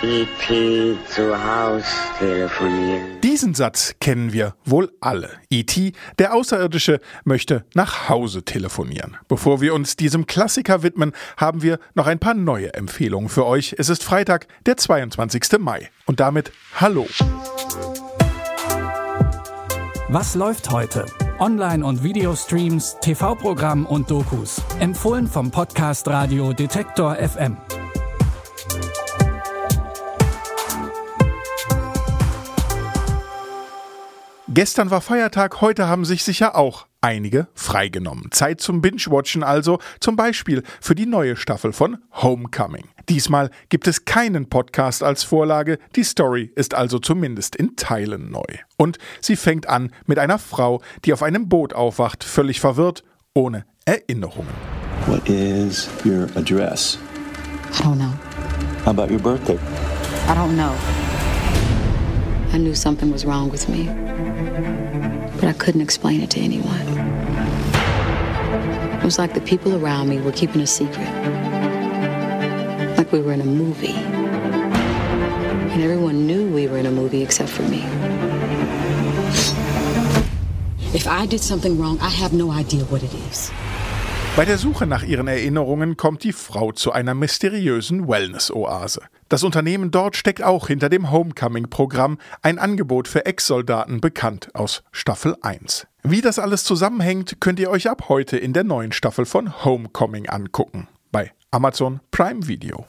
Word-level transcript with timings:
E.T. 0.00 0.96
zu 1.08 1.44
Haus 1.44 1.82
telefonieren. 2.20 3.20
Diesen 3.20 3.54
Satz 3.54 3.96
kennen 4.00 4.32
wir 4.32 4.54
wohl 4.64 4.92
alle. 5.00 5.30
E.T., 5.50 5.92
der 6.20 6.34
Außerirdische, 6.34 7.00
möchte 7.24 7.64
nach 7.74 8.08
Hause 8.08 8.44
telefonieren. 8.44 9.16
Bevor 9.26 9.60
wir 9.60 9.74
uns 9.74 9.96
diesem 9.96 10.26
Klassiker 10.26 10.84
widmen, 10.84 11.12
haben 11.36 11.62
wir 11.62 11.80
noch 11.94 12.06
ein 12.06 12.20
paar 12.20 12.34
neue 12.34 12.74
Empfehlungen 12.74 13.28
für 13.28 13.44
euch. 13.44 13.74
Es 13.76 13.88
ist 13.88 14.04
Freitag, 14.04 14.46
der 14.66 14.76
22. 14.76 15.58
Mai. 15.58 15.90
Und 16.06 16.20
damit 16.20 16.52
Hallo. 16.76 17.08
Was 20.08 20.36
läuft 20.36 20.70
heute? 20.70 21.06
Online- 21.40 21.84
und 21.84 22.04
Videostreams, 22.04 22.98
TV-Programm 23.00 23.84
und 23.84 24.10
Dokus. 24.12 24.62
Empfohlen 24.78 25.26
vom 25.26 25.50
Podcast 25.50 26.06
Radio 26.06 26.52
Detektor 26.52 27.16
FM. 27.16 27.56
Gestern 34.50 34.90
war 34.90 35.02
Feiertag, 35.02 35.60
heute 35.60 35.88
haben 35.88 36.06
sich 36.06 36.24
sicher 36.24 36.56
auch 36.56 36.86
einige 37.02 37.48
freigenommen. 37.52 38.30
Zeit 38.30 38.62
zum 38.62 38.80
Binge-Watchen 38.80 39.42
also, 39.42 39.78
zum 40.00 40.16
Beispiel 40.16 40.62
für 40.80 40.94
die 40.94 41.04
neue 41.04 41.36
Staffel 41.36 41.74
von 41.74 41.98
Homecoming. 42.12 42.88
Diesmal 43.10 43.50
gibt 43.68 43.86
es 43.86 44.06
keinen 44.06 44.48
Podcast 44.48 45.02
als 45.02 45.22
Vorlage, 45.22 45.78
die 45.96 46.02
Story 46.02 46.50
ist 46.56 46.72
also 46.72 46.98
zumindest 46.98 47.56
in 47.56 47.76
Teilen 47.76 48.30
neu. 48.30 48.42
Und 48.78 48.96
sie 49.20 49.36
fängt 49.36 49.68
an 49.68 49.92
mit 50.06 50.18
einer 50.18 50.38
Frau, 50.38 50.80
die 51.04 51.12
auf 51.12 51.22
einem 51.22 51.50
Boot 51.50 51.74
aufwacht, 51.74 52.24
völlig 52.24 52.58
verwirrt, 52.58 53.04
ohne 53.34 53.66
Erinnerungen. 53.84 54.54
What 55.04 55.28
is 55.28 55.90
your 56.06 56.26
address? 56.36 56.98
I 57.78 57.82
don't 57.82 57.96
know. 57.96 58.12
How 58.86 58.98
about 58.98 59.12
your 59.12 59.20
birthday? 59.20 59.58
I 60.26 60.32
don't 60.32 60.54
know. 60.56 60.72
I 62.52 62.58
knew 62.58 62.74
something 62.74 63.12
was 63.12 63.24
wrong 63.24 63.50
with 63.50 63.68
me, 63.68 63.84
but 65.36 65.44
I 65.44 65.52
couldn't 65.58 65.80
explain 65.80 66.20
it 66.22 66.30
to 66.30 66.40
anyone. 66.40 66.86
It 68.98 69.04
was 69.04 69.18
like 69.18 69.34
the 69.34 69.40
people 69.40 69.74
around 69.76 70.08
me 70.08 70.20
were 70.20 70.32
keeping 70.32 70.60
a 70.62 70.66
secret, 70.66 71.08
like 72.96 73.12
we 73.12 73.20
were 73.20 73.32
in 73.32 73.40
a 73.40 73.44
movie. 73.44 73.94
And 75.72 75.82
everyone 75.82 76.26
knew 76.26 76.52
we 76.52 76.66
were 76.66 76.78
in 76.78 76.86
a 76.86 76.90
movie 76.90 77.22
except 77.22 77.50
for 77.50 77.62
me. 77.62 77.84
If 80.94 81.06
I 81.06 81.26
did 81.26 81.40
something 81.40 81.78
wrong, 81.78 81.98
I 82.00 82.08
have 82.08 82.32
no 82.32 82.50
idea 82.50 82.84
what 82.84 83.02
it 83.02 83.14
is. 83.30 83.52
Bei 84.36 84.44
der 84.44 84.56
Suche 84.56 84.86
nach 84.86 85.02
ihren 85.02 85.26
Erinnerungen 85.26 85.96
kommt 85.96 86.22
die 86.22 86.32
Frau 86.32 86.72
zu 86.72 86.92
einer 86.92 87.14
mysteriösen 87.14 88.08
Wellness-Oase. 88.08 89.02
Das 89.28 89.42
Unternehmen 89.42 89.90
dort 89.90 90.16
steckt 90.16 90.42
auch 90.42 90.68
hinter 90.68 90.88
dem 90.88 91.10
Homecoming-Programm, 91.10 92.18
ein 92.40 92.58
Angebot 92.58 93.08
für 93.08 93.26
Ex-Soldaten 93.26 94.00
bekannt 94.00 94.54
aus 94.54 94.82
Staffel 94.90 95.36
1. 95.42 95.86
Wie 96.02 96.22
das 96.22 96.38
alles 96.38 96.64
zusammenhängt, 96.64 97.38
könnt 97.38 97.60
ihr 97.60 97.68
euch 97.68 97.90
ab 97.90 98.08
heute 98.08 98.38
in 98.38 98.54
der 98.54 98.64
neuen 98.64 98.92
Staffel 98.92 99.26
von 99.26 99.64
Homecoming 99.64 100.28
angucken. 100.28 100.88
Bei 101.12 101.32
Amazon 101.50 102.00
Prime 102.10 102.48
Video. 102.48 102.86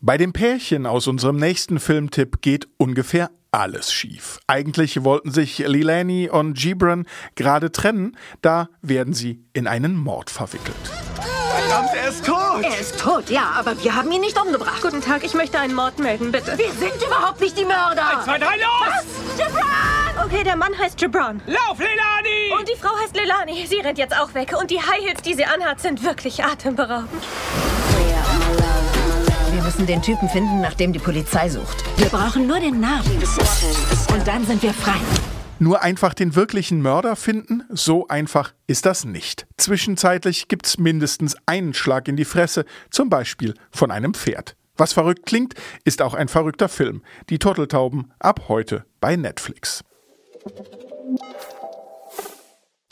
Bei 0.00 0.16
dem 0.16 0.32
Pärchen 0.32 0.86
aus 0.86 1.06
unserem 1.06 1.36
nächsten 1.36 1.78
Filmtipp 1.78 2.40
geht 2.42 2.68
ungefähr 2.76 3.30
alles 3.52 3.92
schief. 3.92 4.40
Eigentlich 4.48 5.04
wollten 5.04 5.30
sich 5.30 5.58
Lilani 5.58 6.28
und 6.28 6.54
Gibran 6.54 7.06
gerade 7.36 7.70
trennen, 7.70 8.16
da 8.42 8.68
werden 8.82 9.14
sie 9.14 9.44
in 9.52 9.68
einen 9.68 9.96
Mord 9.96 10.30
verwickelt. 10.30 11.07
Verdammt, 11.68 11.90
er 11.94 12.08
ist 12.08 12.24
tot! 12.24 12.64
Er 12.64 12.80
ist 12.80 12.98
tot, 12.98 13.28
ja, 13.28 13.52
aber 13.58 13.82
wir 13.82 13.94
haben 13.94 14.10
ihn 14.10 14.22
nicht 14.22 14.40
umgebracht. 14.40 14.80
Guten 14.80 15.02
Tag, 15.02 15.22
ich 15.22 15.34
möchte 15.34 15.58
einen 15.58 15.74
Mord 15.74 15.98
melden, 15.98 16.32
bitte. 16.32 16.56
Wir 16.56 16.72
sind 16.72 16.94
überhaupt 17.06 17.42
nicht 17.42 17.58
die 17.58 17.66
Mörder! 17.66 18.08
Eins, 18.08 18.24
zwei, 18.24 18.38
drei, 18.38 18.56
los! 18.56 18.66
Was? 18.86 19.36
Gibran! 19.36 20.24
Okay, 20.24 20.44
der 20.44 20.56
Mann 20.56 20.72
heißt 20.78 20.96
Gibran. 20.96 21.42
Lauf, 21.46 21.78
Lelani! 21.78 22.58
Und 22.58 22.66
die 22.66 22.76
Frau 22.80 22.88
heißt 23.02 23.14
Lelani. 23.14 23.66
Sie 23.66 23.80
rennt 23.80 23.98
jetzt 23.98 24.18
auch 24.18 24.32
weg. 24.32 24.54
Und 24.58 24.70
die 24.70 24.80
High 24.80 25.04
Heels, 25.04 25.20
die 25.20 25.34
sie 25.34 25.44
anhat, 25.44 25.78
sind 25.80 26.02
wirklich 26.02 26.42
atemberaubend. 26.42 27.22
Wir 29.52 29.62
müssen 29.62 29.86
den 29.86 30.00
Typen 30.00 30.30
finden, 30.30 30.62
nach 30.62 30.72
dem 30.74 30.94
die 30.94 30.98
Polizei 30.98 31.50
sucht. 31.50 31.84
Wir 31.98 32.08
brauchen 32.08 32.46
nur 32.46 32.60
den 32.60 32.80
Namen. 32.80 33.22
Und 34.14 34.26
dann 34.26 34.46
sind 34.46 34.62
wir 34.62 34.72
frei. 34.72 34.96
Nur 35.60 35.82
einfach 35.82 36.14
den 36.14 36.36
wirklichen 36.36 36.80
Mörder 36.80 37.16
finden? 37.16 37.64
So 37.70 38.06
einfach 38.06 38.52
ist 38.66 38.86
das 38.86 39.04
nicht. 39.04 39.46
Zwischenzeitlich 39.56 40.48
gibt's 40.48 40.78
mindestens 40.78 41.36
einen 41.46 41.74
Schlag 41.74 42.06
in 42.06 42.16
die 42.16 42.24
Fresse, 42.24 42.64
zum 42.90 43.10
Beispiel 43.10 43.54
von 43.70 43.90
einem 43.90 44.14
Pferd. 44.14 44.56
Was 44.76 44.92
verrückt 44.92 45.26
klingt, 45.26 45.54
ist 45.84 46.00
auch 46.00 46.14
ein 46.14 46.28
verrückter 46.28 46.68
Film. 46.68 47.02
Die 47.30 47.40
Turteltauben 47.40 48.12
ab 48.20 48.44
heute 48.48 48.84
bei 49.00 49.16
Netflix. 49.16 49.82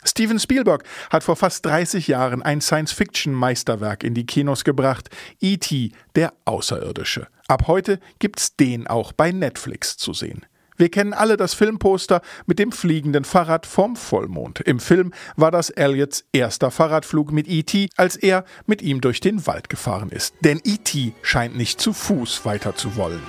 Steven 0.03 0.39
Spielberg 0.39 0.83
hat 1.09 1.23
vor 1.23 1.37
fast 1.37 1.65
30 1.65 2.07
Jahren 2.07 2.41
ein 2.41 2.59
Science-Fiction-Meisterwerk 2.59 4.03
in 4.03 4.13
die 4.13 4.25
Kinos 4.25 4.63
gebracht, 4.63 5.09
E.T., 5.39 5.91
der 6.15 6.33
Außerirdische. 6.45 7.27
Ab 7.47 7.67
heute 7.67 7.99
gibt's 8.19 8.55
den 8.55 8.87
auch 8.87 9.13
bei 9.13 9.31
Netflix 9.31 9.95
zu 9.95 10.13
sehen. 10.13 10.45
Wir 10.77 10.89
kennen 10.89 11.13
alle 11.13 11.37
das 11.37 11.55
Filmposter 11.55 12.21
mit 12.45 12.59
dem 12.59 12.71
fliegenden 12.71 13.23
Fahrrad 13.23 13.65
vom 13.65 13.95
Vollmond. 13.95 14.61
Im 14.61 14.79
Film 14.79 15.11
war 15.35 15.51
das 15.51 15.71
Elliots 15.71 16.23
erster 16.31 16.69
Fahrradflug 16.71 17.31
mit 17.31 17.47
E.T., 17.47 17.89
als 17.97 18.15
er 18.15 18.45
mit 18.67 18.83
ihm 18.83 19.01
durch 19.01 19.19
den 19.19 19.47
Wald 19.47 19.69
gefahren 19.69 20.09
ist. 20.09 20.35
Denn 20.41 20.61
E.T. 20.63 21.13
scheint 21.23 21.57
nicht 21.57 21.81
zu 21.81 21.93
Fuß 21.93 22.45
weiter 22.45 22.75
zu 22.75 22.95
wollen. 22.95 23.23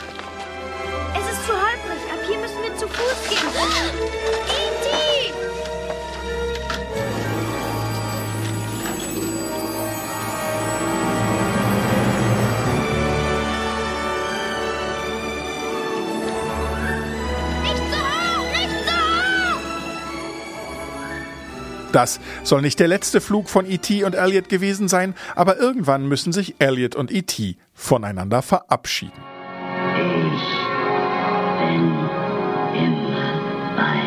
Das 21.98 22.20
soll 22.44 22.62
nicht 22.62 22.78
der 22.78 22.86
letzte 22.86 23.20
Flug 23.20 23.48
von 23.48 23.68
E.T. 23.68 24.04
und 24.04 24.14
Elliot 24.14 24.48
gewesen 24.48 24.86
sein, 24.86 25.16
aber 25.34 25.58
irgendwann 25.58 26.06
müssen 26.06 26.32
sich 26.32 26.54
Elliot 26.60 26.94
und 26.94 27.10
E.T. 27.10 27.56
voneinander 27.74 28.40
verabschieden. 28.40 29.20
Ich 29.96 30.44
bin 31.58 31.90
immer 32.72 33.40
bei. 33.76 33.98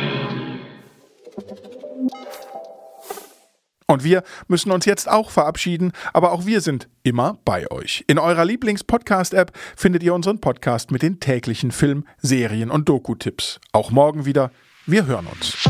Und 3.88 4.06
wir 4.06 4.24
müssen 4.48 4.72
uns 4.72 4.86
jetzt 4.86 5.10
auch 5.10 5.30
verabschieden, 5.30 5.92
aber 6.14 6.32
auch 6.32 6.46
wir 6.46 6.62
sind 6.62 6.88
immer 7.04 7.40
bei 7.44 7.70
euch. 7.72 8.06
In 8.08 8.20
eurer 8.20 8.46
Lieblings-Podcast-App 8.46 9.52
findet 9.76 10.02
ihr 10.02 10.14
unseren 10.14 10.40
Podcast 10.40 10.92
mit 10.92 11.02
den 11.02 11.20
täglichen 11.20 11.72
Film-, 11.72 12.08
Serien- 12.20 12.72
und 12.72 12.88
Doku-Tipps. 12.88 13.60
Auch 13.74 13.92
morgen 13.92 14.24
wieder. 14.26 14.50
Wir 14.86 15.08
hören 15.08 15.28
uns. 15.28 15.70